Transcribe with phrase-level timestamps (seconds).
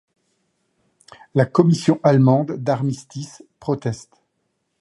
[1.35, 4.19] La Commission allemande d'armistice proteste.